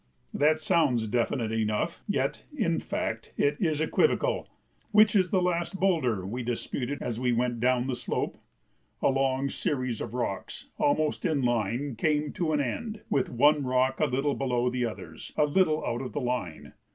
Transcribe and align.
That 0.33 0.59
sounds 0.59 1.05
definite 1.07 1.51
enough, 1.51 2.01
yet 2.09 2.45
in 2.57 2.79
fact 2.79 3.35
it 3.37 3.55
is 3.61 3.79
equivocal. 3.79 4.49
"Which 4.89 5.15
is 5.15 5.29
the 5.29 5.43
last 5.43 5.79
boulder?" 5.79 6.25
we 6.25 6.41
disputed 6.41 7.03
as 7.03 7.19
we 7.19 7.31
went 7.31 7.59
down 7.59 7.85
the 7.85 7.93
slope. 7.95 8.39
A 9.03 9.09
long 9.09 9.47
series 9.51 10.01
of 10.01 10.15
rocks 10.15 10.69
almost 10.79 11.23
in 11.23 11.43
line 11.43 11.95
came 11.95 12.33
to 12.33 12.51
an 12.51 12.59
end, 12.61 13.01
with 13.11 13.29
one 13.29 13.63
rock 13.63 13.99
a 13.99 14.05
little 14.07 14.33
below 14.33 14.71
the 14.71 14.85
others, 14.85 15.33
a 15.37 15.45
little 15.45 15.85
out 15.85 16.01
of 16.01 16.13
the 16.13 16.19
line. 16.21 16.73